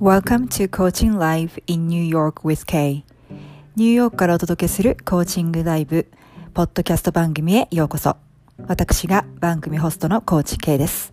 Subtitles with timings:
[0.00, 3.02] Welcome to Coaching Live in New York with Kay
[3.74, 6.06] ニューヨークからお届けするコーチングライブ
[6.54, 8.16] ポッドキャスト番組へようこそ
[8.68, 11.12] 私が番組ホストのコーチ K です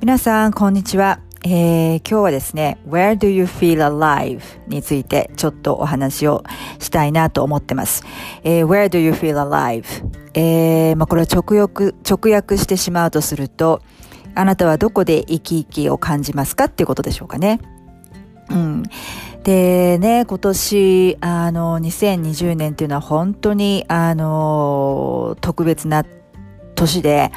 [0.00, 4.42] 皆さんこんにちはえー、今日はですね、Where do you feel alive?
[4.66, 6.42] についてちょっとお話を
[6.80, 8.02] したいなと思ってます。
[8.42, 9.84] えー、Where do you feel alive?
[10.38, 13.82] えー、まあ、これは直訳、直訳してしまうとすると、
[14.36, 17.58] あなたはどこで生き生きを感じますかっていうことでしょうかね。
[18.48, 18.84] うん。
[19.42, 26.04] でね、今年、あの、2020年っていうのは本当に、あの、特別な
[26.76, 27.32] 年で、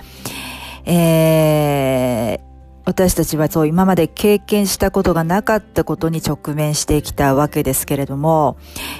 [0.85, 2.41] えー、
[2.85, 8.57] 私たちはそう今まで経験したことがなかったことに直面してきたわけですけれども、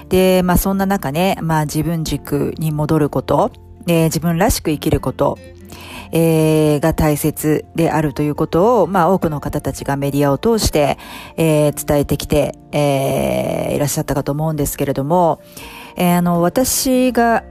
[0.10, 3.52] で、まあそんな中ね、まあ自分軸に戻ること、
[3.88, 5.38] えー、自分らしく生きること、
[6.12, 10.98] えー、が大切であるということを、まあ多くの方たちがメディアを通して、
[11.38, 15.42] えー、伝えてきて、えー、いらっしゃったかと思うんですけれども、
[15.96, 17.44] えー、あの、私が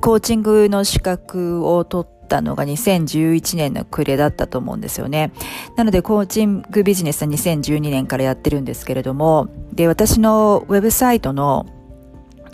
[0.00, 5.32] コーチングの資格を取ったのが2011年の暮れだったと思うんですよね。
[5.76, 11.66] なので、コーチングビジネスは2012年からやってるんですけれども、で、私のウェブサイトの、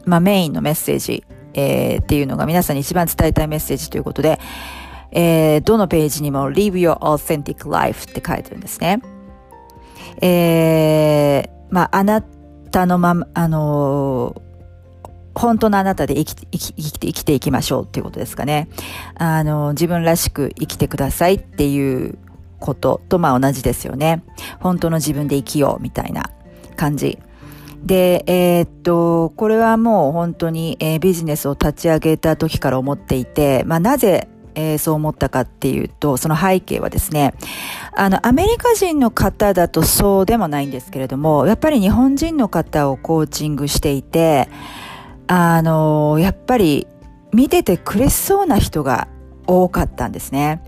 [0.04, 4.38] まあ、メインのメッセージ、えー、っていうのが皆さんに一番伝えたいメッセージということで、
[5.10, 9.02] えー、どのページにも Live Your Authentic Life って書いてるんですね。
[10.20, 14.48] えー、まあ、あなたのまま、あのー
[15.38, 18.68] 本当のあなたで生き生き生きて生きていきましょうっていうことですかね。
[19.14, 22.18] あの、自分らしく生きてくださいっていう
[22.58, 24.24] こととまあ同じですよね。
[24.58, 26.30] 本当の自分で生きようみたいな
[26.76, 27.20] 感じ。
[27.84, 34.28] で、えー、っと、これはもう本当に、えー、ビジネスを立ち上げた時から思っていて、まあなぜ
[34.60, 37.32] えー、そう思ったかっていうと、その背景はですね、
[37.96, 44.48] あの、アメリカ人の方だとそうでもないんですけれども、やっぱり日本人の方をコーチングしていて、
[45.28, 46.88] あの、やっぱり
[47.32, 49.06] 見てて苦しそうな人が
[49.46, 50.60] 多かったんですね。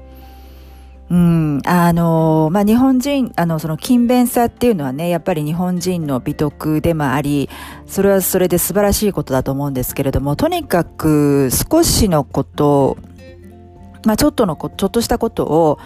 [1.10, 7.50] うん、あの、まあ、日本人、あの、その勤勉さっていうのはね、やっぱり日本人の美徳でもあり、
[7.86, 12.96] それはそれで素晴らしいことだと思うんですけれども、とにかく少しのこと、
[14.06, 15.78] まあ、ちょっとのこ、ちょっとしたことを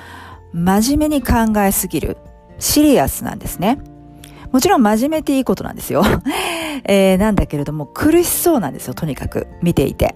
[0.52, 2.18] 真面目に考えすぎる。
[2.58, 3.78] シリアスなんですね。
[4.52, 6.04] もちろん真面目っていいことなんですよ。
[6.84, 10.14] えー、なんだけれども苦しそうなんですよ、とにかく見ていて。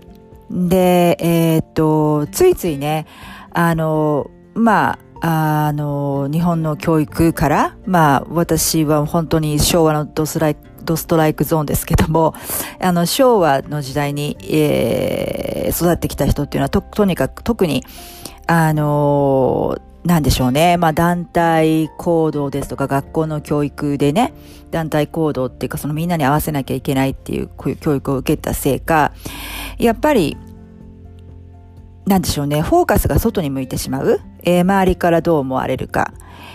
[0.51, 3.07] で、えー、っと、ついついね、
[3.53, 12.35] あの、まあ、あの、日本の教育から、まあ、私は本当に昭和のドスライドストライクゾーンですけども、
[12.81, 17.85] あの、昭和の時代に、えー、育ってきた人っていうのは、と、とにかく、特に、
[18.51, 20.79] あのなんでしょうね。
[20.79, 24.33] まあ団体行動ですとか学校の教育でね、
[24.71, 29.13] 団体行動っていうかそのみんなに合わせなきゃいけないっていうこういう教育を受けたせいか、
[29.79, 30.39] やっぱり、
[32.07, 34.21] なんでしょうね、フォーカスが外に向いてしまう。
[34.45, 36.13] えー、周りからどう思われるか、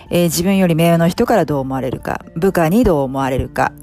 [0.09, 3.73] えー、自分より名誉の人からどう思われるか、部下にどう思われるか、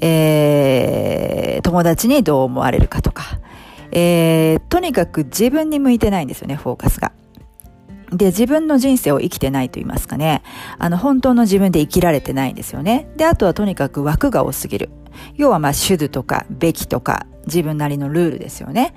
[0.00, 3.24] えー、友達にどう思われるかとか、
[3.92, 7.12] えー、とにかく自分に向いてないんですよね、フォーカスが。
[8.12, 10.42] で、自分の人生を生きてないと言いますかね。
[10.78, 13.08] あの、本当の自分で生きられてないんですよね。
[13.16, 14.90] で、あとはとにかく枠が多すぎる。
[15.34, 18.94] 要はまあ、主図とか、べきとか、自分なりのルールですよね。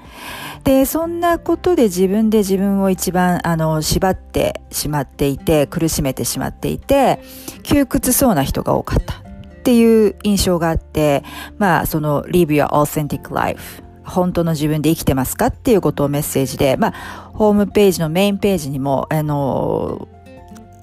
[0.64, 7.22] で、そんなことで自分で自分を一番、あの、縛ってしまっていて、苦しめてしまっていて、
[7.64, 9.16] 窮屈そうな人が多かった。
[9.16, 11.24] っていう印象があって、
[11.58, 13.84] まあ、その、live your authentic life。
[14.04, 15.48] 本当の自分で生きてますか？
[15.48, 20.08] っていうことをメッセージで、まあ、ホームページのメインページにも、あの、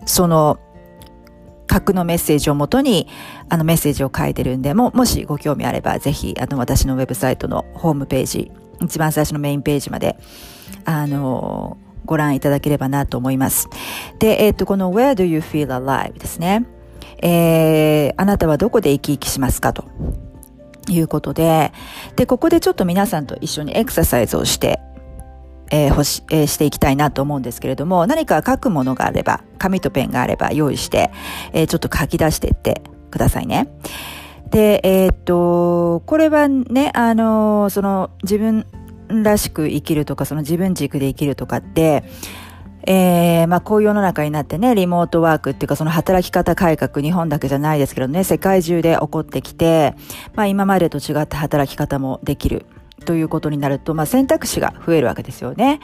[0.05, 0.61] その、
[1.67, 3.09] 格のメッセージをもとに、
[3.49, 8.53] あのメッセージを書いてるんで、も、もしご興味あれば、ぜひ、あの、私のウェブサイトのホームページ、
[8.83, 10.17] 一番最初のメインページまで、
[10.85, 13.69] あの、ご覧いただければなと思います。
[14.19, 16.19] で、えっ、と、この Where do you feel alive?
[16.19, 16.67] ですね。
[17.23, 19.73] えー、あなたはどこで生き生きしますか？
[19.73, 19.85] と。
[20.89, 21.73] いうことで、
[22.15, 24.81] で、ここでちょっと皆さんと一緒にエクササイズをして、
[25.71, 31.11] えー、ほし、えー、していきたいなと思うんですけれども、何か書くものがあれば、紙とペンがあれば用意して、
[31.53, 33.69] えー、ちょっと書き出していってくださいね。
[34.51, 38.67] で、えー、っと、これはね、あの、その自分
[39.09, 42.05] らしく生きるとか、その自分軸で生きるとかって、
[42.89, 49.97] えー、まあこういう世の中になってね、リモートワークっていうかその働き方改革、日本だけじゃないですけどね、世界中で起こってきて、
[50.37, 52.67] まあ今までと違った働き方もできる。
[53.05, 55.81] ということになると、まあ、選択肢が増えるわけですよね。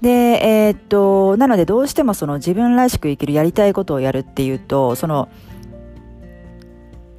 [0.00, 5.28] で、えー、っと、なのでどうしてもその自分らしく生きる、やりたいことをやるっていうと、その、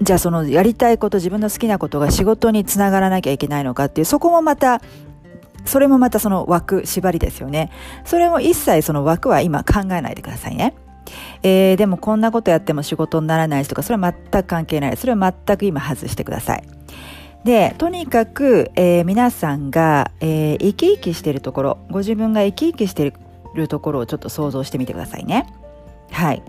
[0.02, 4.82] じゃあそのやりたいこと、自分の好きなことが仕事につながらなきゃいけないのかっていう、そこもまた、
[5.66, 7.70] それもまたその枠、縛りですよね。
[8.06, 10.74] それも一切その枠は今考えないでくださいね。
[11.44, 14.98] えー、でもこんなことやっても仕事にならないしとか、それは全く関係ない。
[14.98, 16.64] それは全く今外してください。
[17.44, 23.14] で、とにかく、えー、皆さんが、えー、生き生きしているところ、ご自分が生き生きしてい
[23.56, 25.48] るところをちょっと想像してみてくださいね。
[26.12, 26.44] はい。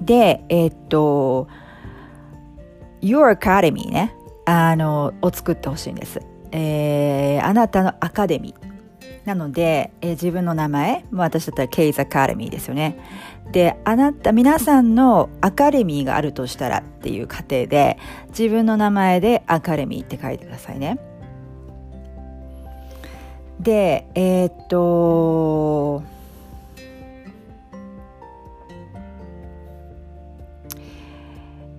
[0.00, 1.48] で、えー、っと、
[3.00, 4.14] Your Academy ね、
[4.44, 6.20] あの、を作ってほしいんです。
[6.52, 8.68] えー、あなたのアカデミー。
[9.26, 12.98] なので、えー、自分の名前、私だったら K's Academy ですよね。
[13.52, 17.98] で、あなた、皆さんのアカデミーがあるとしたらっていう過程で、
[18.28, 20.98] 自分の名前でアカデミーって書いてくださいね。
[23.60, 26.02] で、えー、っと、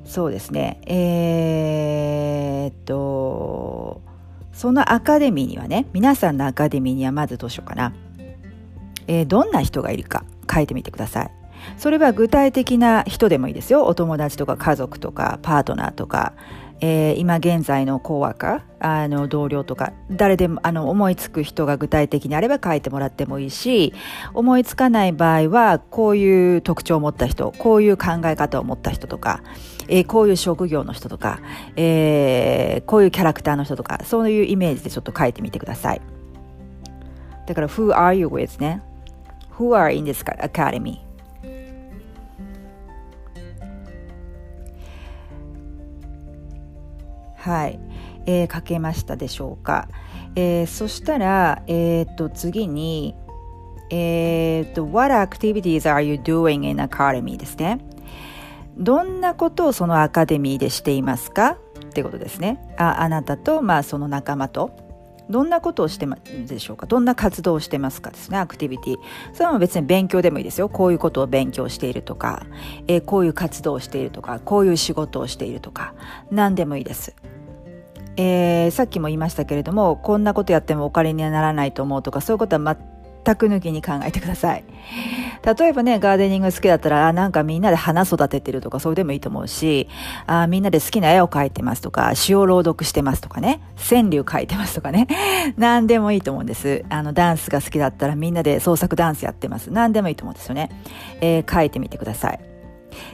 [0.05, 0.81] そうですね。
[0.87, 4.01] えー、っと、
[4.53, 7.93] そのアカデミーにはね、皆さんのアカデミーにはまずどうしようかな。
[9.07, 11.38] えー、どんな人がいるか書いてみてください。
[11.77, 13.85] それは具体的な人でもいいですよ。
[13.85, 16.33] お友達とか家族とかパートナーとか、
[16.81, 23.93] えー、今現在のコワーカー、あの同僚とか、誰でもあの思いつく人が具体的にあれば書いてもらってもいいし、
[24.33, 29.41] 思いつかない場合は、こういう特徴を持った人、こういう考え方を持った人とか、
[29.89, 31.41] えー、こういう職業の人とか、
[31.75, 36.01] えー、こういうキャラクターの人とか、そういうイメージでちょっと書いてみてください。
[37.45, 38.81] だから、Who are you with ね。
[39.57, 41.08] Who are in this academy?
[47.49, 47.79] はい、
[48.27, 49.87] えー、書けましたでしょうか。
[50.35, 53.15] えー、そしたら、えー、と次に、
[53.89, 57.79] えー、と What activities are you doing in academy ですね。
[58.77, 61.57] どんなことをそのアカデミーでしていますか？
[61.83, 62.59] ってことですね。
[62.77, 64.87] ああなたと、まあ、その仲間と。
[65.29, 66.17] どんなことをしてま
[66.47, 66.87] でしょうか？
[66.87, 68.09] どんな活動をしてますか？
[68.09, 68.97] ですね、アクティビティ。
[69.33, 70.69] それは別に勉強でもいいですよ。
[70.69, 72.47] こういうことを勉強しているとか、
[72.87, 75.93] えー、こういう活動をしているとか、こういう仕事をしているとか、
[76.31, 77.15] 何でもいいです。
[78.21, 82.77] えー、さっきも言いましたけれども、こんなことやってもお金にはならないと思うとか、そういうことは
[83.23, 84.65] 全く抜きに考えてください。
[85.57, 89.87] 例えばね、ガーデニング好きだったら、あなんかみんなで花育ててるとか、それでもいいと思うし、
[90.27, 95.07] あみんなで好きな絵を描いてますとか、詩を朗読してますとかね、川柳書いてますとかね、
[95.55, 96.83] 何でもいいと思うんです。
[96.89, 99.71] あの、ダンスが好きだったらみんなで創作ダンスやってます。
[99.71, 100.69] 何でもいいと思うんですよね。
[101.21, 102.39] えー、書いてみてください。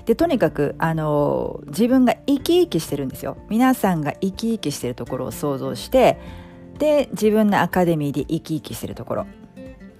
[0.05, 3.37] でとにかくあの自分が生き生きしてるんですよ。
[3.49, 6.19] 皆さんが生き生きしてるところを想像して
[6.77, 9.27] で自分のアカデミーで生き生きしてるところ。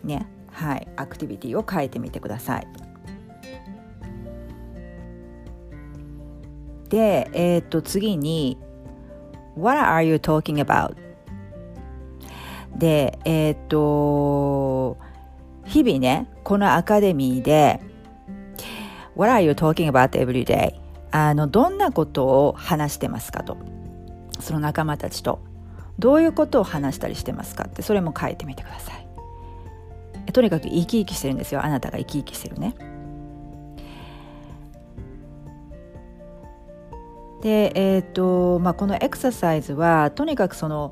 [0.03, 0.27] ね。
[0.51, 0.87] はい。
[0.95, 2.67] アクティビティを書いてみてください。
[6.89, 8.57] でえっ、と次に
[9.57, 10.95] What are you talking about?
[12.77, 14.97] でえっ、と
[15.65, 17.81] 日々ねこのアカデミーで
[19.15, 20.73] What are you talking about every day?
[21.11, 23.57] あの、どんなことを話してますかと。
[24.39, 25.39] その仲間たちと。
[25.97, 29.05] どういうことを話したりしてますかって、それも書いてみてください。
[30.33, 31.63] とにかく生き生きしてるんですよ。
[31.63, 32.75] あなたが生き生きしてるね。
[37.41, 40.91] で、えっ、ー、と、まあ、このエクササイズは、とにかくその、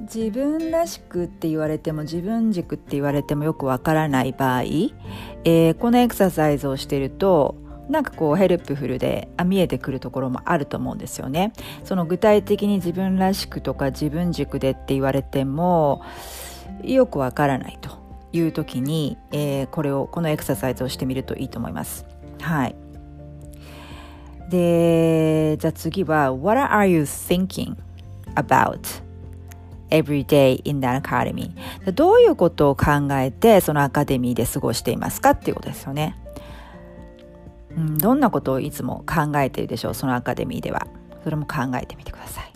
[0.00, 7.56] 自分らしくって言われても自分軸って言われてもよくわからない場合、えー、このエクササイズをしてると
[7.90, 11.52] なんかこう helpful であ見えてくるところもあると思うんですよね。
[11.82, 16.02] その具体的に自分らしくとか自分軸でって言われても
[16.84, 17.90] よくわからないと
[18.32, 22.06] いう時に、えー、これをこのエクササイズをしてみるといいと思います。
[22.40, 22.76] はい。
[24.50, 27.74] で、じゃあ次は What are you thinking
[28.36, 29.09] about?
[29.90, 31.50] Every day in that academy
[31.92, 36.16] どういうことを考えてそのアカデミーで過ごしていますかっていうことですよね、
[37.76, 40.86] うん、どんなことをいつも考えているでしょうそのアカデミーでは
[41.24, 42.50] それも考えてみてください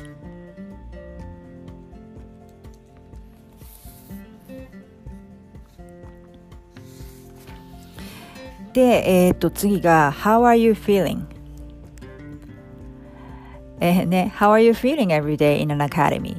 [8.75, 11.27] で、えー、と次が How are you feeling?
[13.81, 16.37] えー、ね、How are you feeling every day in an academy?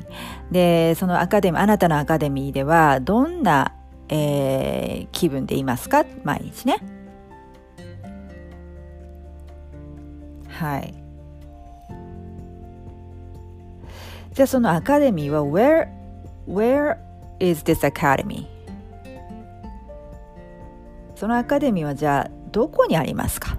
[0.51, 3.73] で、そのアカデミー、あなたのアカデミーでは、どんな、
[4.09, 6.05] えー、気分でいますか？
[6.23, 6.77] 毎日ね。
[10.49, 10.93] はい。
[14.33, 15.87] じゃあそのアカデミーは where
[16.47, 16.97] Where
[17.39, 18.45] is this academy?
[21.15, 23.57] そのアカデミーはじゃあどこにありますか？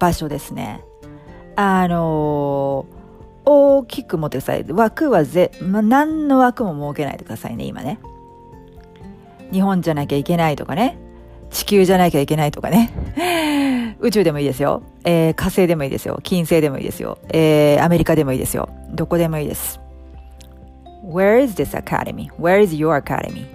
[0.00, 0.82] 場所ですね。
[1.54, 2.86] あの
[3.52, 4.64] 大きく持ってください。
[4.68, 7.98] 枠はぜ、まあ、何の枠も設けないでくださいね、今ね。
[9.52, 10.98] 日本じゃなきゃいけないとかね。
[11.50, 13.96] 地球じゃなきゃいけないとかね。
[13.98, 14.82] 宇宙でもいいですよ。
[15.04, 16.20] えー、火星でもいいですよ。
[16.22, 17.18] 金星でもいいですよ。
[17.30, 18.68] えー、アメリカでもいいですよ。
[18.92, 19.80] どこでもいいです。
[21.04, 22.30] Where is this academy?
[22.38, 23.46] Where is your academy?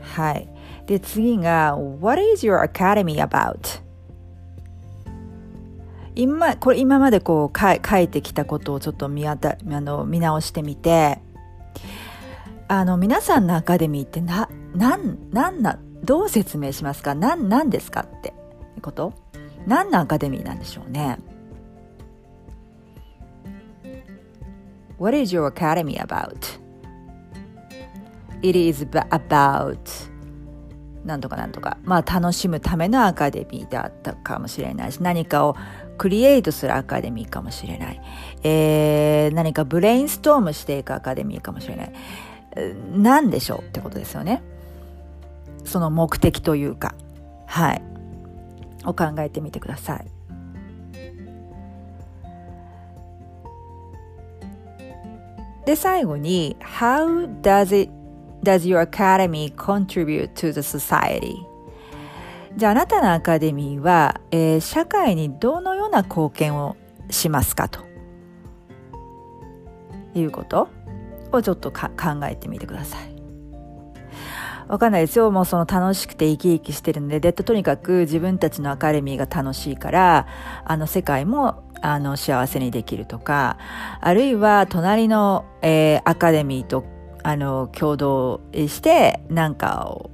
[0.00, 0.48] はい。
[0.86, 3.85] で、次が What is your academy about?
[6.16, 11.20] 今、これ今までこう書いてきたことをちょっと見あたあの見直してみて、
[12.68, 17.14] あの皆さんのアカデミーってな、なん、なんな、どう説明しますか？
[17.14, 18.32] なん、なんですかって
[18.82, 19.12] こと？
[19.66, 21.18] 何のアカデミーなんでしょうね
[24.98, 26.34] ？What is your academy about?
[28.42, 29.78] It is about
[31.04, 31.78] なんとかなんとか。
[31.84, 35.56] まあ楽しむためのアカデミーであったかもしれないし、何かを
[35.96, 38.00] クリエイトするアカデミーかもしれない。
[38.42, 41.92] えー、何かブレインストームしていくアカデミーかもしれない。
[42.94, 44.42] 何でしょうってことですよね。
[45.64, 46.94] その目的というか、
[47.46, 47.82] はい。
[48.84, 50.06] を考えてみてください。
[55.66, 57.90] で、最後に、How does it,
[58.44, 61.45] does your academy contribute to the society?
[62.56, 66.76] じゃあ、あなたのアカデミーは、えー、社会にどのような貢献を
[67.10, 67.80] しますかと
[70.14, 70.68] いうこと
[71.32, 71.90] をちょっと考
[72.24, 73.14] えてみてください。
[74.68, 75.30] わかんないですよ。
[75.30, 80.26] もうその楽しくて生き生きしてるんで、で、とにかく自分たちのアカデミーが楽しいから、
[80.64, 83.58] あの世界もあの幸せにできるとか、
[84.00, 86.84] あるいは隣の、えー、アカデミーと
[87.22, 90.10] あの共同して、なんかを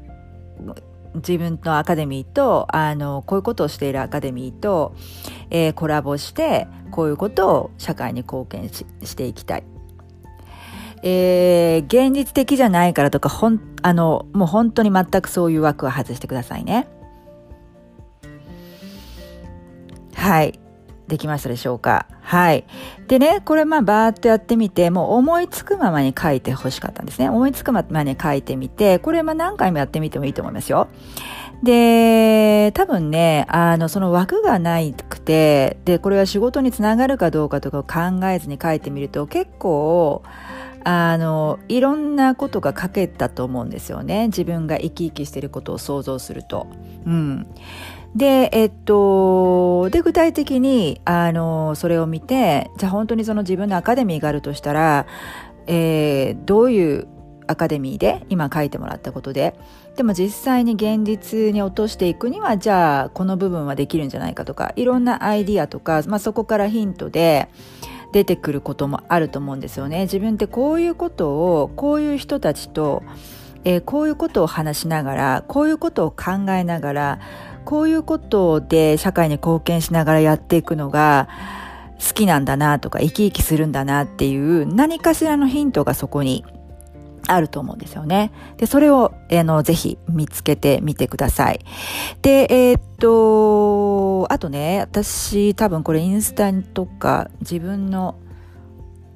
[1.17, 4.95] 自分のアカデミーと、あの、こういうことをしているアカデミーと、
[5.51, 9.65] えー、コラボして、こういうことを社会に貢献ししていきたい。
[11.03, 16.87] えー、現実的じゃないからとか、ほん、あの、もう本当に全くそういう枠は外してくださいね。
[20.15, 20.62] はい。
[21.13, 22.07] できましたでしょうか？
[22.23, 22.65] はい。
[23.07, 27.29] でね、これまあバーっとやってみて、もう思いつくままに書いてほしかったんですね。
[27.29, 30.89] 思いつくままに書いてみて、これまあ何回もやってみてもいいと思いますよ。
[31.63, 40.23] で、多分ね、あの、その枠がないくて、で、これは仕事につながるかどうかとかを考えずに書いてみると結構、
[40.85, 44.29] あの、いろんなことが書けたと思うんですよね。
[44.29, 46.67] 自分が生き生きしてることを想像すると。
[47.07, 47.47] うん。
[48.15, 55.07] で、えっと、で、具体的に、あの、それを見て、じゃあ本当にその自分のアカデミーがあるとしたら、
[55.67, 57.09] えー、どういう
[57.47, 59.55] アカデミーで今書いてもらったことで
[59.97, 67.49] でも実際に現実に落としていくにはじゃあこの部分はできるんじゃないかとかいろんなアイディアとか、まあ、そこからヒントで
[68.13, 70.03] 出てくることもあると思うんですよね。
[70.03, 71.31] 自分ってこういうこと
[71.63, 73.03] を、こういう人たちと、
[73.65, 77.21] えー、こういうことを話しながら、こういうことを考えながら、
[77.65, 81.29] こういうことで社会に貢献しながらやっていくのが
[82.07, 86.45] 好きなんだなとか生き生きするんだなっていう何かしらのヒントがそこに
[87.27, 88.33] あると思うんですよね。
[88.57, 91.61] で、それを、あの、ぜひ見つけてみてください。
[92.21, 98.17] で、えー、っと、あとね、私多分これインスタとか自分の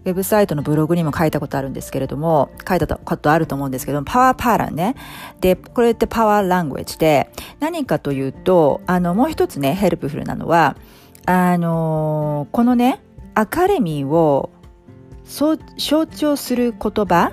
[0.07, 4.95] ウェブサイトのブログにも書いたことあるんですけれども、書いたことあると思うんですけど、パワーパーランね。
[5.41, 10.77] で、これって power language で、何かというと、あの、もう一つね、 helpful なのは、
[11.27, 13.03] あの、このね、
[13.35, 14.51] アカデミーを
[15.25, 15.57] 象
[16.07, 17.33] 徴する言葉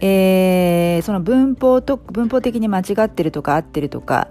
[0.00, 4.28] えー、その文法と、文法的に間違ってるとか合ってるとか、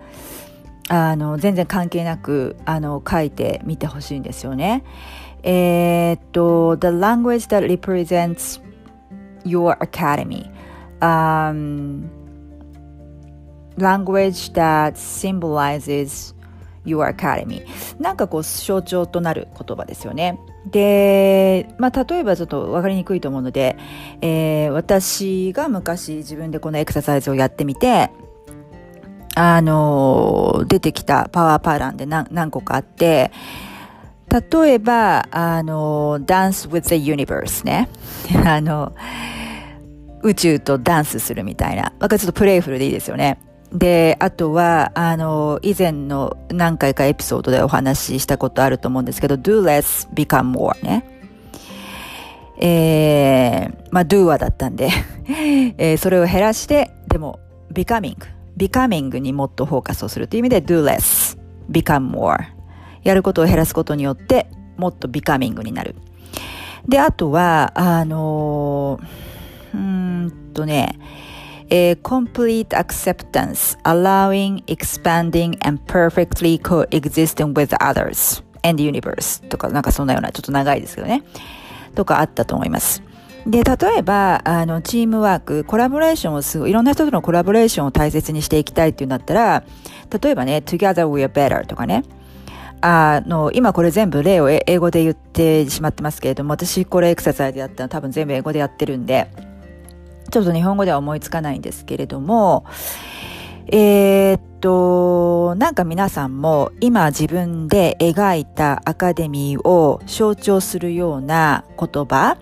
[0.89, 4.83] あの、全然関係なく、あの、書いてみてほしいんですよね。
[5.47, 8.59] えー、っと、the language that represents
[9.45, 10.49] your academy.
[11.01, 12.09] Um,
[13.77, 16.33] language that symbolizes
[16.83, 17.61] your academy.
[17.99, 20.39] なんかこう象徴となる言葉ですよね。
[20.71, 23.77] で、まあ、例えばちょっと分かりにくいと思うので、
[24.21, 28.09] えー、私が昔自分でこのエクササイズをやってみて、
[29.35, 33.31] あの出てきたパワーパーランで何個かあって、
[34.41, 37.89] 例えば、あの Dance with the Universe ね。
[38.45, 38.93] あの、
[40.23, 41.93] 宇宙とダンスするみたいな。
[41.99, 43.39] なんかちょっとプレイフルでいいですよね。
[43.71, 51.05] で、あとは、あの、以前の何回かエピソードでお話ししたことあると思うんですけど、do less, become more ね。
[52.57, 54.89] えー、まあ do はだったんで
[55.77, 57.39] えー、それを減らして、でも
[57.73, 58.15] becoming、
[58.57, 61.37] becoming にもっとフォーカスをするという意味で do less,
[61.69, 62.54] become more
[63.05, 65.95] やることを減らすことによってもっと becoming になる。
[66.87, 70.99] で、あとは、あのー、うんとね、
[71.69, 81.23] えー、complete acceptance, allowing, expanding, and perfectly coexisting with others and the universe とか、なんかそんなような、ちょっと長いですけどね。
[81.95, 83.01] とかあったと思います。
[83.47, 89.63] で、例えば、あの、チームワーク、コラボレーションをすごい、いろんな人とのコラボレーションを大切にしていきたいっていうんだったら、
[90.21, 92.03] 例えばね、together we are better とかね、
[92.87, 99.27] あの、今これ全部例を英語で言ってしまってますけれども、私これエクササイズやったの多分全部英語でやってるんで、
[100.29, 102.63] ちょっと日本語では思いつかないんですけれども、
[103.65, 112.37] えー、っと、なんか皆さんも今自分で描いたアカデミーを象徴するような言葉、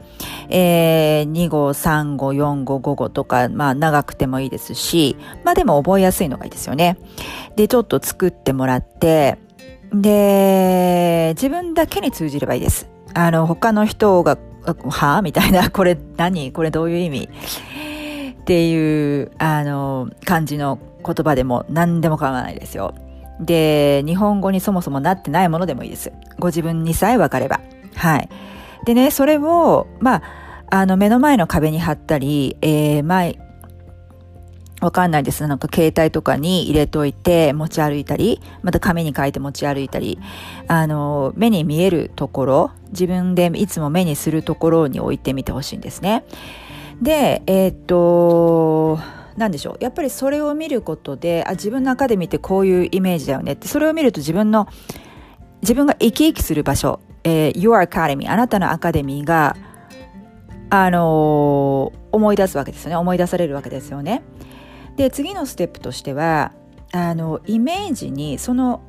[0.50, 6.98] えー、2語、3語、4語、5語とか、まあ長くてもいいですし、まあでも覚えやすいのがいいですよね。
[7.56, 9.38] で、ちょっと作ってもらって、
[9.94, 12.90] で、自分だけに通じればいいです。
[13.14, 14.38] あの、他の人が、
[14.90, 15.22] は？
[15.22, 16.52] みたいな、 これ何？
[16.52, 17.30] これどういう意味？
[18.42, 22.94] っていう、あの、感じの言葉でも何でも構わないですよ。
[23.40, 26.12] で、日本語にそもそもなってないものでもいいです。
[26.40, 27.62] ご自分にさえ分かれば。
[27.96, 28.30] はい。
[28.86, 30.22] でね、それを、まあ、
[30.70, 33.38] あの、目の前の壁に貼ったり、えー、前、
[34.84, 35.48] わかんないです。
[35.48, 40.20] なんか携帯とかに入れといて持ち歩いたり、また紙に書いて持ち歩いたり、
[40.68, 46.26] あの、目に見えるところ、自分でいつも目にするところに置いてみてほしいんですね。
[47.02, 49.00] で、えー、っと、
[49.38, 49.78] なんでしょう。
[49.80, 54.68] やっぱりそれを見ることで、あ、自分のアカデミーってこういうイメージだよねって、それを見ると自分の、
[55.62, 59.56] 自分が生き生きする場所、えー、Your Academy、あなたのアカデミーが、
[60.70, 62.96] あのー、思い出すわけですよね。
[62.98, 64.24] 思い出されるわけですよね。
[64.96, 66.54] で、次のステップとしては、
[66.92, 68.82] あの、イメージに、その、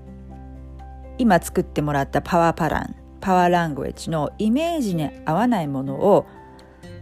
[1.18, 6.26] 今作ってもらったパワーパラン、パワーラングエッジのイメージに合わないものを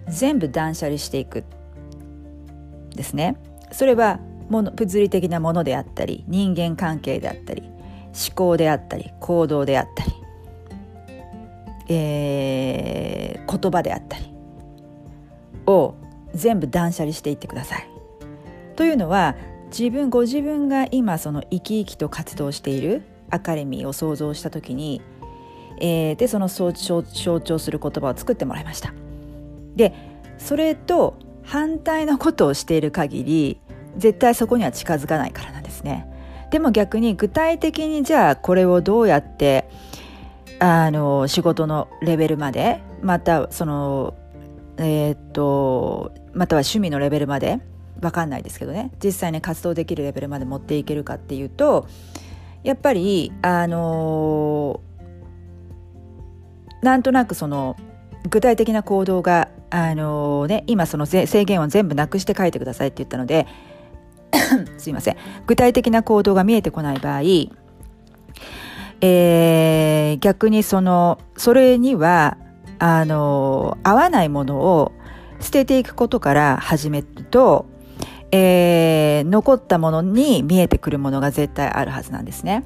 [0.09, 1.45] 全部断捨離していく
[2.95, 3.37] ですね。
[3.73, 10.13] それはもの物理的なものであったり人間関係であったり思考であったり行動であったり、
[11.89, 14.27] えー、言葉であったり
[15.67, 15.95] を
[16.35, 17.92] 全部断捨離していってください。
[18.77, 25.01] というのは自分ご自分が今その生き生きと活動しているアカデミーを想像した時に、
[25.81, 28.93] えー、でその象徴する言葉を作ってもらいました。
[29.75, 29.95] で
[30.37, 33.61] それと反対のことをしている限り
[33.97, 36.07] 絶対そこには近づかないからなんですね。
[36.51, 39.71] でも逆に具体的にじゃあこれをどうやって
[40.59, 44.15] あの仕事のレベルまでまたその
[44.77, 47.61] えー、っとまたは趣味のレベルまで
[48.03, 48.91] 分かんないですけどね。
[49.03, 51.87] 実際に活動できるレベルまで持っていけるかっていうと
[52.63, 54.81] やっぱりあの
[56.83, 57.77] なんとなくその
[58.29, 63.47] 具体的な行動があのね、今その制限を全部なくして書いてくださいって言ったので
[64.77, 65.17] すいません。
[65.47, 67.21] 具体的な行動が見えてこない場合、
[69.01, 72.37] えー、逆にそのそれには
[72.79, 74.93] あの合わないものを
[75.41, 77.67] 捨てていくことから始めると、
[78.33, 82.65] えー、残ったものに見えてくるものが絶対あるはずなんですね。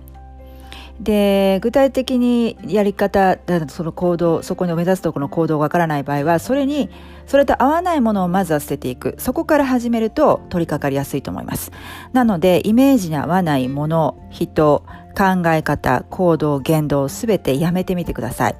[1.00, 3.36] で具体的にやり方
[3.68, 6.88] その行動そこに目指すところの行動がわからない場合はそれに
[7.26, 9.14] それと合わないものをまずは捨てていく。
[9.18, 11.70] そこから始めると取り掛かりやすいと思います。
[12.14, 18.56] なのでイメージに合わないもの人考え方行動言動すべてやめてみてください、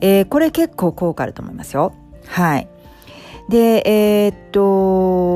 [0.00, 1.94] えー、これ結構効果あると思いますよ。
[2.26, 2.68] はい。
[3.48, 5.34] でえー、っと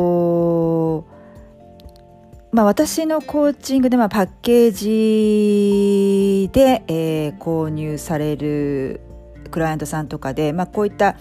[2.50, 9.02] まあ、私のコーチングで、まあ、パッケージで、えー、購入される
[9.50, 11.16] クライアントさんとかで、まあ、こういった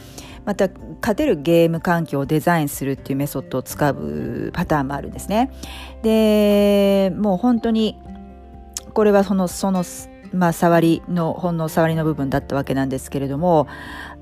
[0.45, 0.69] また
[1.01, 5.51] 勝てるゲーム環境をデザインするっていうメソッドを使うパターンもあるんですね。
[6.03, 7.99] でもう本当に
[8.93, 9.83] これはそのその
[10.33, 13.67] まあ、触りのほんの触りの部分だったわけなんですけれども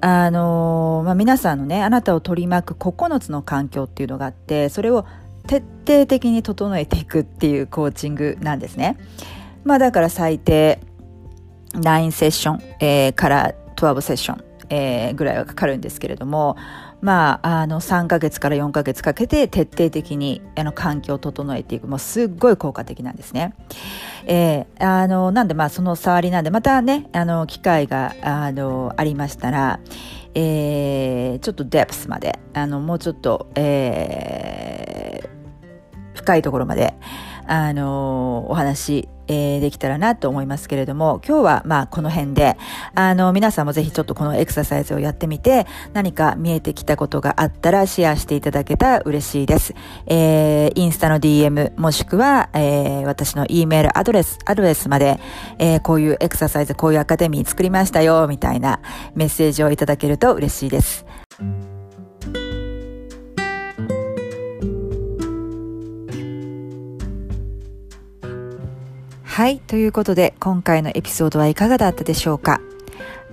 [0.02, 5.06] あの、まあ、皆さんのねあなたを取り巻く9つの環境っていうのがあってそれを
[5.48, 8.98] 徹底的に整えていくっていうコーチングなんですね。
[9.64, 10.80] まあだから最低
[11.74, 16.56] 9セッション、えー、から12セッション、えー、ぐらいはかかるんですけれども、
[17.06, 21.88] まあ、あの、3ヶ月から4ヶ月かけて徹底的に、あの、環境を整えていく。
[21.88, 23.54] もうすっごい効果的なんですね。
[24.26, 29.80] えー、あの、なんで、まあ、その触りなんで、またね、あの、機会が、あの、ありましたら、
[30.34, 36.96] えー、ちょっとデプスまで、あの、もうちょっと、えー、深いところまで、
[37.46, 42.58] あの、お話、えー、できたらなと思いますけれども、今日はまあこの辺で、
[42.94, 49.74] あの、皆さんもぜひちょっとこのエクササイズをやってみて、何か見えてきたことがあったらシェアしていただけたら嬉しいです。
[50.06, 55.20] えー、インスタの DM もしくは、えー、私の E メールアドレス、アドレスまで、
[55.60, 58.80] えー、こういうエクササイズ、こういうアカデミー作りましたよ、みたいな
[59.16, 61.06] メッセージをいただけると嬉しいです。
[69.36, 69.60] はい。
[69.60, 72.62] ということで、今回のエピソードはいかがだったでしょうか？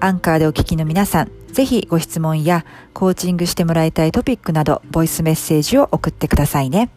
[0.01, 6.91] アンカーでお聞きの皆さん、ぜひご質問やコーチングしてもらいたいトピックなど、ボイスメッセージを送ってくださいね。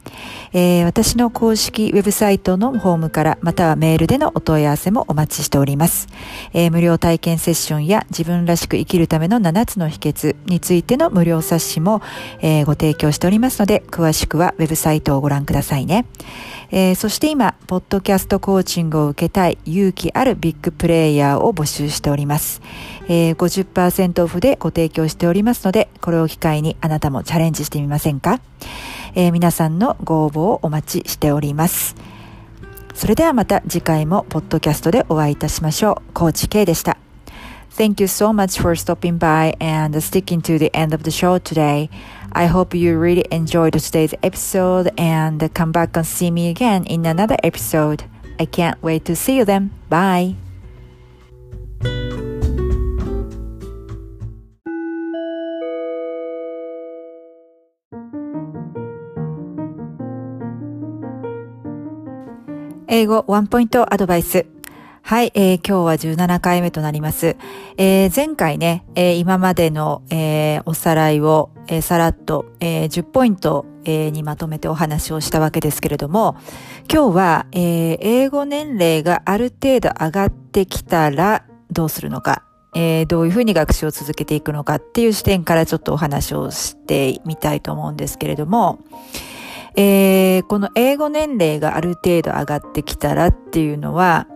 [0.53, 6.07] えー、私の公式ウェブサイトのホームから、またはメールでのお問い合わせもお待ちしております。
[6.53, 12.01] えー、無料体験セッションや自分らしく生きるための7つの秘訣についての無料冊子も、
[12.41, 16.05] えー、ご提供しておりますので、詳しくはウェブサイトをご覧くださいね。
[16.71, 22.61] えー、そして今、ポッドキャストコーチングを受けたい勇気あるビッグプレイヤーを募集しております。
[23.07, 28.39] えー、50%オフでご提供しておりますので、これを機会にあなたもチャレンジしてみませんか、
[29.15, 31.95] えー、皆さんのご応募をお待ちしております。
[32.93, 36.13] それではまた次回もポッドキャストでお会いいたしましょう。
[36.13, 36.95] コーチ K でした。
[37.75, 41.89] Thank you so much for stopping by and sticking to the end of the show today.
[42.31, 47.03] I hope you really enjoyed today's episode and come back and see me again in
[47.07, 48.03] another episode.
[48.39, 49.71] I can't wait to see you then.
[49.89, 50.35] Bye.
[62.87, 64.45] 英語ワンポイントアドバイス。
[65.01, 67.35] はい、えー、今日は17回目となります。
[67.77, 76.37] えー、前回ね、えー、今までの、えー、おさらいを、えー、さらっと、えー、10ポイント、えー、にまとめてお話をしたわけですけれども、
[76.91, 82.43] 今日は、えー、英語年齢がある程度上がってきたらどうするのか、
[82.75, 88.79] えー、どういうふうに学習を続けていくのかっていう視点からちょっとお話をしてみたいと思うんですけれども、
[89.77, 94.27] えー、この英語年齢がある程度上がってきたらっていうのは、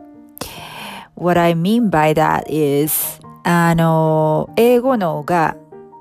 [1.15, 5.55] What I mean by that is あの、英語脳が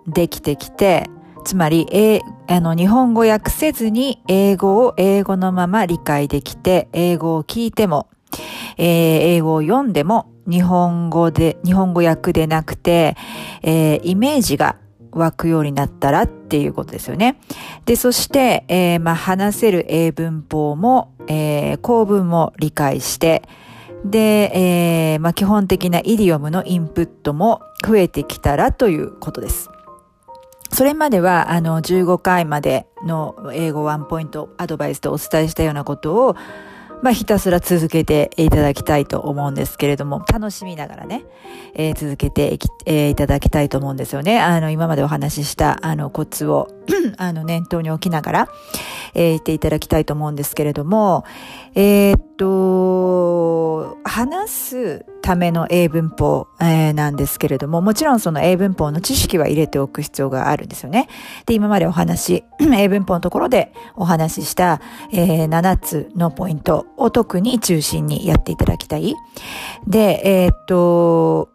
[0.07, 1.09] できてきて、
[1.44, 8.09] つまり、えあの、日本語訳せずに英語を英語のまま理解できて、英語を聞いても、
[8.77, 8.87] えー、
[9.37, 13.16] 英語を読んでも、日本語で、日本語訳でなくて、
[13.62, 14.77] えー、イメージが
[15.12, 17.38] 湧くようになったらっっていうことですよね。
[17.84, 23.42] で、そして、えー、まあ、話せる英文法も、えー、構文も理解して、
[24.02, 29.68] で、えー、まあ、基本的なイディオムのインプットも増えてきたらということです。
[30.70, 36.37] それまでは、あの、15回までの英語ワンポイントアドバイスとお伝えしたようなことを、
[37.02, 41.24] まあ、ひたすら続けていただきたいと思うんですけれども、楽しみながらね、
[41.74, 44.40] えー、続けていき、えー、いただきたいと思うんですよね。
[44.40, 46.77] あの、今までお話しした、あの、コツを
[47.16, 48.48] あの、念頭に置きながら、
[49.14, 51.24] えー、言っていただきたいと思うんですけれども、
[51.74, 61.09] えー、っと、話すための英文法、えー、なんですけれども、もちろんその英文法の知識は入れておく必要があるんですよね。
[61.46, 64.81] で、今までお話、 英文法のところでお話しした、
[65.12, 69.14] えー、7つのポイントを特に中心にやっていただきたい。
[69.87, 71.51] で、えー、っと、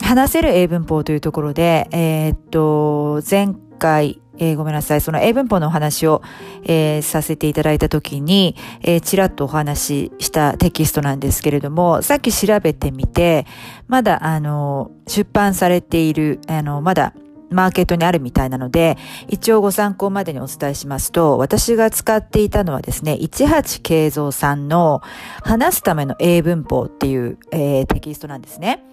[0.00, 5.00] 話せる英文法というところで、え、っと、前回、えー、ごめんなさい。
[5.00, 6.22] その英文法のお話を、
[6.64, 13.46] えー、させていただいたときに、えー、ちらっとお話ししたテキストなんですけれども、さっき調べてみて、
[13.86, 17.14] まだ、あの、出版されている、あの、まだ、
[17.50, 25.02] マーケットにあるみたいなので、一応ご参考までにお伝えしますと、私が使っていたのはですね、18慶三さんの
[25.42, 28.84] 話すための英文法っていう、えー、テキストなんですね。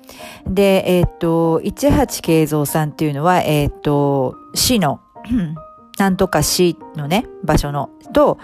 [0.46, 5.02] で、えっ、と、18慶三さんっていうのは、えっ、と、市の、
[5.98, 8.38] なんとか市のね、場所の、と、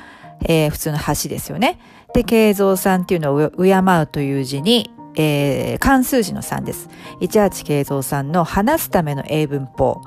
[0.45, 1.79] えー、普通の橋ですよね。
[2.13, 6.89] で、慶三さんっていうのを敬うという字に、えー、関数字の3です。
[7.21, 10.01] 18慶三さんの話すための英文法。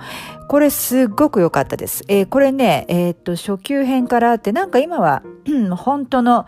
[0.49, 2.05] これすっごく良かったです。
[2.09, 5.23] えー、これね、えー、っと、初級編からあって、なんか今は、
[5.77, 6.47] 本当の、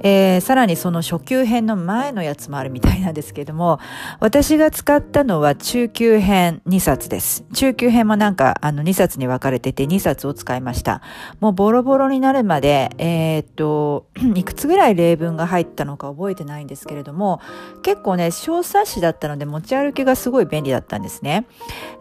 [0.00, 3.78] えー、さらにその初級編の前のやつもあるみたいなんですけども、
[4.20, 7.44] 私が使ったのは中級編2冊です。
[7.54, 11.02] 中級編もなんかあの2冊に分かれてて2冊を使いました。
[11.40, 17.40] もうボロボロになるまで、えー、っと、 いくつぐらい例文が入ったのか覚えてないんですけれども、
[17.82, 21.46] 結構ね、小冊子だったので持ち歩きがすごい便利だったんですね。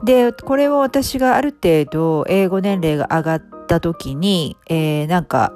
[0.03, 5.53] で、これを私がある程度英語年齢が上がった時に、えー、なんか、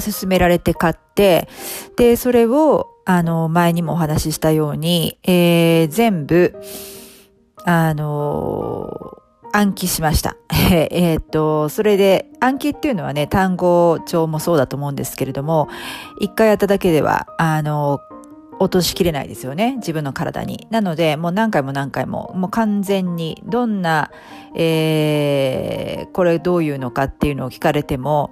[0.00, 1.48] 勧められて買って、
[1.96, 6.54] で、それを、あの、前にもお話ししたように、えー、全部、
[7.64, 10.36] あの暗記しました。
[10.50, 15.68] えっと、それで、暗記っていうのはね、単語帳もそうだと思うんですけれども、
[16.18, 18.00] 一回やっただけでは、あの、
[18.58, 19.76] 落としきれないですよね。
[19.76, 20.66] 自分の体に。
[20.70, 24.10] なので、もう何回も何回も、もう完全に、どんな、
[24.54, 28.30] えー、これどういうのかっていうのを聞かれても、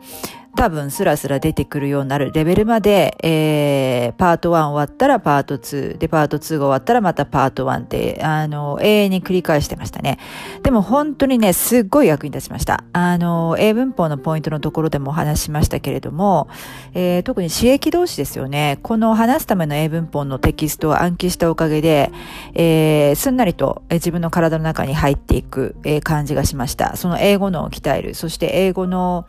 [0.56, 10.18] 多分スラスラ出てくるようになるレベルまで、えー、パート1終わったらパート2、で、パート2が終わったらまたパート1って、あの、永遠に繰り返してましたね。
[10.62, 12.84] でも本当にね、すっごい役に立ちました。
[12.92, 16.48] あの、英文法のポイントのところでもお話しましたけれども、
[16.94, 18.78] えー、特に刺激同士ですよね。
[18.82, 22.10] この話すための英文法のテキストを暗記したおかげで、
[22.54, 26.96] えー、すんなりと自分の体の中に入っていく、感じがしました。
[26.96, 29.26] その英語のを鍛える、そして英語の、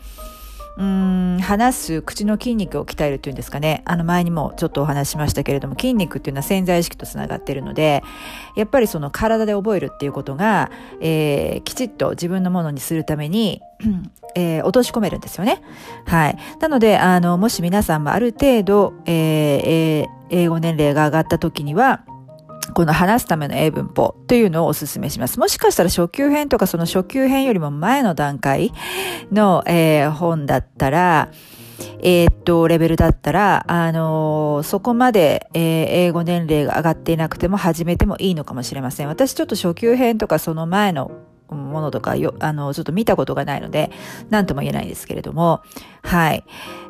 [0.78, 3.82] うん、話す口の筋肉を鍛えるというんですかね。
[3.86, 8.04] あの前にもちょっとお話しましたけれども、筋肉っていうのは潜在意識とつながっているので、
[8.56, 13.62] やっぱりその体で覚えるっていうことが、えー、きちっと自分のものにするために、
[14.36, 15.62] えー、落とし込めるんですよね。
[16.06, 16.38] はい。
[16.60, 22.02] なので、あの、もし皆さんもある程度、えー、英語年齢が上がった時には、
[22.74, 25.40] この話すための英文法というのをお勧めします。
[25.40, 28.74] もしかしたら初級編とかその初級編よりも前の段階
[29.32, 31.30] の、えー、本だったら、
[32.04, 39.08] えー、っと、レベルだったら、あのー、そこまで、えー、英語年齢が上がっていなくても始めてもいいのかもしれません。
[39.08, 41.12] 私ちょっと初級編とかその前の
[41.56, 43.92] ものとかよ、あの、ちょっと見たことがないので、
[44.30, 45.62] 何とも言えないですけれども、
[46.04, 46.44] はい。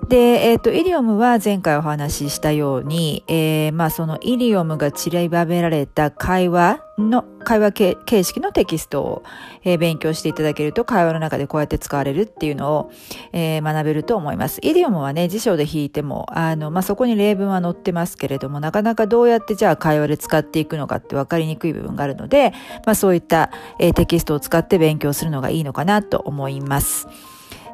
[0.08, 9.24] で、えっ、ー、と、イディオムは前回お話ししたように、えー、まあ、そのイディオムが散りばめられた会話の、会話形式のテキストを、
[9.64, 12.92] えー、勉強していただけると、会話の中でこうやって使われるっていうのを、
[13.32, 14.60] えー、学べると思います。
[14.64, 22.52] イディオムはね、辞書で引いても、あの、まあ、そこに例文は載ってますけれども、なかなかどうやってじゃあ会話で使っていくのかって分かりにくい部分があるので、
[22.86, 27.08] まあ、そういった、えー、テキストを使って勉強するのがいいのかなと思います。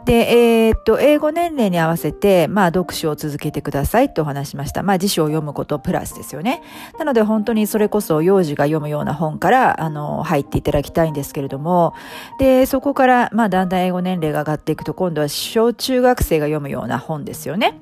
[0.07, 4.81] で、えー、っと、英語年齢に合わせて、まあ、読書を続けてくださいとお話しました。
[4.81, 6.61] まあ、辞書を読むことプラスですよね。
[6.97, 11.93] なので、本当にそれこそ幼児が読むような本から、あの、入っていただきたいんですけれども、
[12.39, 17.77] で、そこから、まあ、だんだん英語年齢が上がっていくと、今度は小中学生が読むような本ですよね。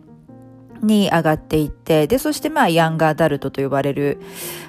[0.82, 4.20] に上がっていって、で、そしてまあ、ヤングアダルトと呼ばれる、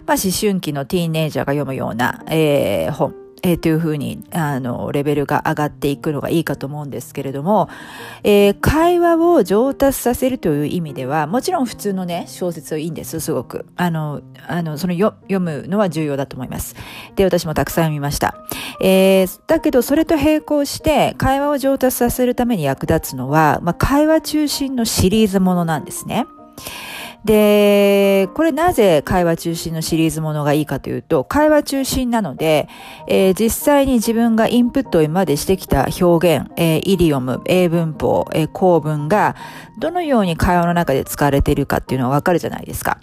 [0.04, 3.25] まあ、思春期のティーンエイジャーが読むような、えー、本。
[3.42, 7.68] えー、というふうに、あの、レベルが上がっていくのがいいかと思うんですけれども、
[8.24, 13.66] えー、会話を上達させるという意味では、もちろん普通のね、小説はいいんです、すごく。
[13.76, 16.74] あの、あの、その読むのは重要だと思います。
[17.14, 18.36] で、私もたくさん読みました。
[18.80, 26.26] えー、だけど、それと並行して、会話を上達させるために役立つのは、まあ、会話中心のシリーズものなんですね。
[27.26, 32.68] で、これなぜ会話中心のシリーズものがいいかというと、会話中心なので、
[33.08, 39.34] えー、実際に自分がインプットまでしてきた表現、えー、イディオム、英文法、えー、構文が
[39.80, 43.00] どのように会話の中で使われているかっていうのはわかるじゃないですか。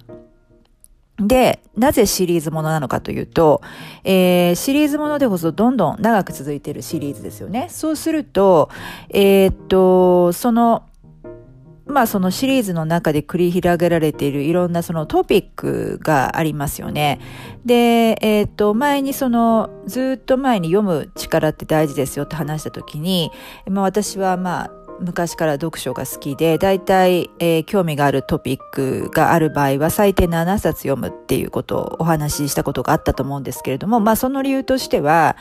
[1.17, 3.61] で、なぜシリーズものなのかというと、
[4.05, 7.67] えー、シリーズものでこそどんどん長く続いているシリーズですよね。
[7.69, 8.69] そうすると、
[9.09, 10.83] えー、っと、その、
[11.85, 17.19] まあそのシリーズの中で繰り広げられているいろんなそのトピックがありますよね。
[17.65, 23.31] で、えっ、と、前にその、ずっと前に読む力って大事ですよって話した時に、
[23.69, 35.35] まあ私はまあ、昔から読書が好きで、大体、えー、興味があるトピックがある場合は最低7冊読むっていうことをお話ししたことがあったと思うんですけれども、まあその理由としては、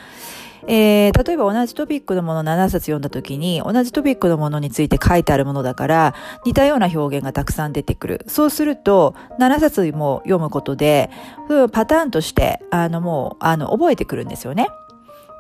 [0.67, 8.25] えー、例えば同じトピックのもの7冊読んだ時に、同じトピックのものについて書いてあるものだから、似たような表現がたくさん出てくる。
[8.29, 11.11] そうすると、7冊も読むことで、
[11.73, 14.69] パターンとして、あの、もう、あの、覚えてくるんですよね。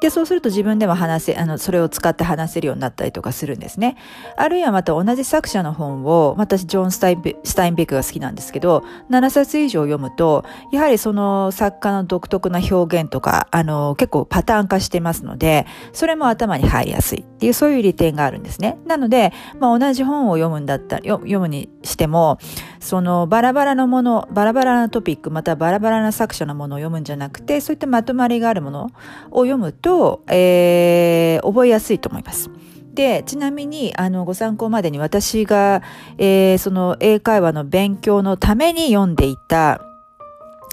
[0.02, 3.96] で、そうすると自分でも話せ、あの、それを使って話せるようになったりとかするんですね。
[4.36, 18.78] あるいはまた同じ作者の本を、私、ジョン・スタインベックが好きなんですけど、7冊以上読むと、やはりその作家の独特な表現とか、あの、結構パターン化してますので、それも頭に入りやすいっていう、そういう利点があるんですね。
[18.86, 22.38] なので、まあ、同じ本を読むんだったら、読むにしても、
[22.82, 28.90] そのバラバラのもの、バラバラなトピック、またバラバラな作者のものを読むんじゃなくて、そういったまとまりがあるもの
[29.30, 32.50] を読むと、えー、覚えやすいと思います。
[32.92, 35.80] で、ちなみに、あの、ご参考までに私が、
[36.18, 39.80] えー、その英会話の勉強のために読んでいた、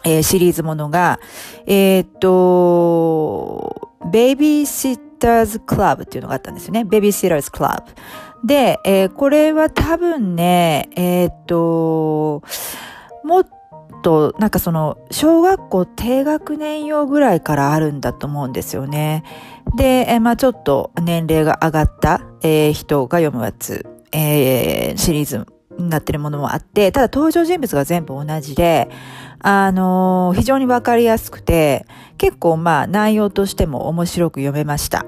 [0.03, 1.19] えー、シリーズものが、
[1.67, 6.85] えー、っと、ベイビーシッターズクラブっていうのがあったんですよね。
[6.85, 7.93] ベビーシッターズクラブ。
[8.43, 12.41] で、えー、これは多分ね、えー、っと、
[13.23, 13.47] もっ
[14.02, 19.23] と、なんかその、小学校低学年用ぐらいからあるんだと思うんですよね。
[19.75, 25.45] で、えー、まあちょっと年齢が上がった、えー、人が読むやつ、えー、シリーズ
[25.78, 28.89] になってるものもあって、ただ登場人物が全部同じで、
[29.39, 31.86] あのー、非常にわかりやすくて、
[32.17, 35.06] 結構まあ内容としても面白く読めました。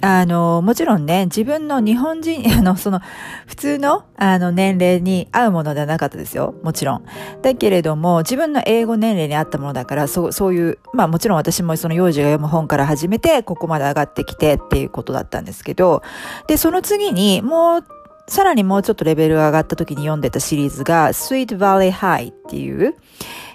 [0.00, 3.00] あの、もちろんね、自分の日本人、 あの、その、
[3.46, 6.54] 普通の、あの、年齢に合うものではなかったですよ。
[6.62, 7.04] もちろん。
[7.42, 16.02] だけれども、自分の英語年齢に合ったものだから、そう、そういう、まあもちろん私もその幼児が読む本から始めて、ここまで上がってきてっていうことだったんですけど、
[16.46, 17.84] で、その次に、もう、
[18.28, 22.94] さらにもうちょっとレベルが上がった時に読んでたシリーズが、Sweet Valley High っていう、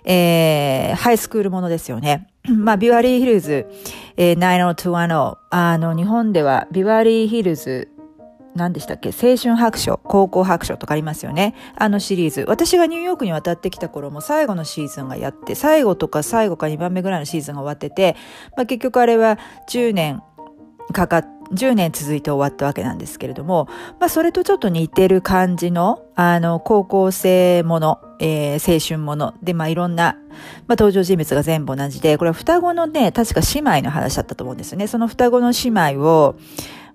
[0.04, 2.28] えー、ハイスクールものですよね。
[2.50, 3.68] まあ、ビワリーヒルズ、
[4.18, 5.38] えー、90210。
[5.50, 7.90] あの、日本ではビワリーヒルズ、
[8.56, 9.10] 何でしたっけ？
[9.10, 11.56] 青春白書、高校白書とかありますよね。
[11.76, 12.46] あのシリーズ。
[12.48, 18.16] 私がニューヨークに渡ってきた頃も最後のシーズンがやって、最後とか最後か2番目ぐらいのシーズンが終わってて、
[18.56, 20.22] まあ、結局あれは10年
[20.92, 23.68] かかっ10年続いて終わったわけなんですけれども、
[24.00, 30.16] まあそれとちょっと似てる感じの、あの、高校生もの、えー、青春もので、まあいろんな、
[30.68, 34.88] まあ登場人物が全部同じで、これは双子のね、確か姉妹の話だったと思うんですよね。
[34.88, 36.36] その双子の姉妹を、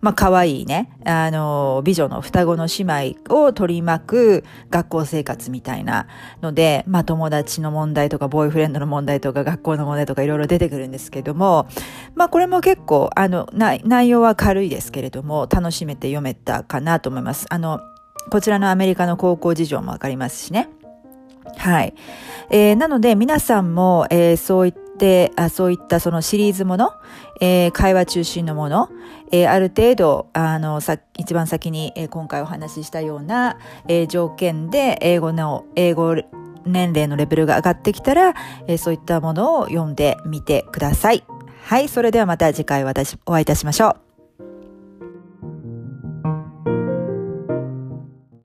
[0.01, 6.07] まあ、可愛いね、あの、美女の双子の姉妹を取り巻く学校生活みたいな
[6.41, 11.67] ので、まあ、友達の問題とか、ボーイフレンドの問題とか、学校の問題とかいろいろ出てくるんですけども、
[12.15, 17.47] まあ、これも結構、あの、内容は軽いですけれども、楽しめて読めたかなと思います。
[17.51, 17.81] あの、
[18.31, 20.69] こちらのアメリカの高校事情もわかりますしね。
[21.57, 21.95] はい。
[22.51, 26.93] えー、なので皆さんも、えー、そういってあ、そういったそのシリーズもの、
[27.41, 28.89] えー、会話中心のもの、
[29.31, 36.17] えー、ある程度、あの、さ、一番先に、えー、今回お話ししたような、えー、条件で英語の、英語
[36.65, 38.35] 年齢のレベルが上がってきたら、
[38.67, 41.25] えー、そういったものを読んでみてください。
[41.65, 44.08] はい、それではまた次回私お会いいたしましょう。